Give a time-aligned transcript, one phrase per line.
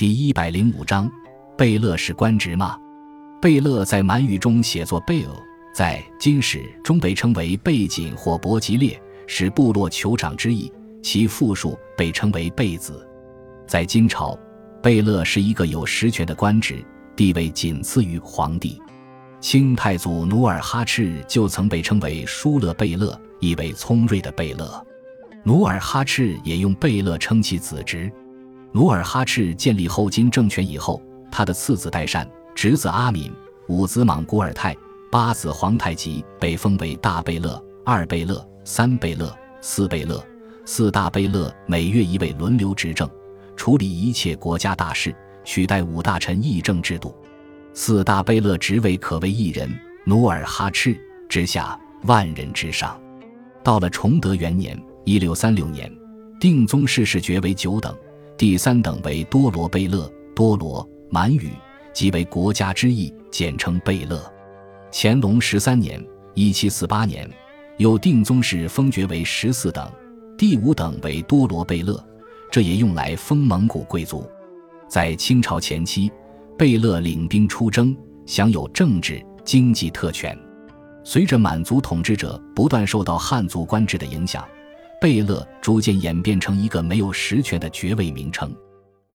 [0.00, 1.12] 第一百零五章，
[1.58, 2.74] 贝勒是官职吗？
[3.38, 5.30] 贝勒在满语中写作贝尔，
[5.74, 10.72] 在金史中被称为贝锦或伯吉列，是部落酋长之意。
[11.02, 13.06] 其复数被称为贝子。
[13.66, 14.34] 在金朝，
[14.82, 16.82] 贝勒是一个有实权的官职，
[17.14, 18.80] 地位仅次于皇帝。
[19.38, 24.82] 清太祖努尔哈赤就曾被称为舒勒贝勒，意为聪锐的贝勒。
[25.44, 28.10] 努尔哈赤也用贝勒称其子侄。
[28.72, 33.32] 努尔哈赤建立后金政权以后，他的次子代善、侄子阿敏、
[33.68, 34.76] 五子莽古尔泰、
[35.10, 40.24] 八子皇太极被封为大贝勒、二贝勒、三贝勒、四贝勒。
[40.66, 43.10] 四大贝勒每月一位轮流执政，
[43.56, 45.12] 处理一切国家大事，
[45.44, 47.12] 取代五大臣议政制度。
[47.74, 49.68] 四大贝勒职位可谓一人，
[50.04, 50.96] 努尔哈赤
[51.28, 53.00] 之下，万人之上。
[53.64, 55.90] 到了崇德元年（一六三六年），
[56.38, 57.92] 定宗室氏爵为九等，
[58.40, 60.10] 第三等为多罗贝勒。
[60.34, 61.50] 多罗满语
[61.92, 64.24] 即为国家之意，简称贝勒。
[64.90, 67.30] 乾隆十三年（一七四八年），
[67.76, 69.86] 又定宗室封爵为十四等，
[70.38, 72.02] 第五等为多罗贝勒，
[72.50, 74.26] 这也用来封蒙古贵族。
[74.88, 76.10] 在清朝前期，
[76.56, 80.34] 贝勒领兵出征，享有政治、经济特权。
[81.04, 84.42] 随着满族统治者不断受到汉族官制的影响，
[85.00, 88.54] 贝勒逐渐演变成一个没有实权的爵位名称。